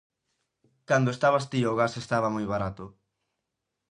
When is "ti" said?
1.51-1.61